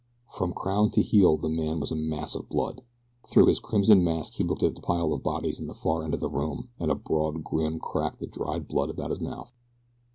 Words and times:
From 0.35 0.51
crown 0.53 0.89
to 0.93 1.01
heel 1.03 1.37
the 1.37 1.47
man 1.47 1.79
was 1.79 1.91
a 1.91 1.95
mass 1.95 2.33
of 2.33 2.49
blood. 2.49 2.81
Through 3.21 3.45
his 3.45 3.59
crimson 3.59 4.03
mask 4.03 4.33
he 4.33 4.43
looked 4.43 4.63
at 4.63 4.73
the 4.73 4.81
pile 4.81 5.13
of 5.13 5.21
bodies 5.21 5.59
in 5.59 5.67
the 5.67 5.75
far 5.75 6.03
end 6.03 6.15
of 6.15 6.19
the 6.21 6.27
room, 6.27 6.69
and 6.79 6.89
a 6.89 6.95
broad 6.95 7.43
grin 7.43 7.77
cracked 7.77 8.17
the 8.17 8.25
dried 8.25 8.67
blood 8.67 8.89
about 8.89 9.11
his 9.11 9.21
mouth. 9.21 9.53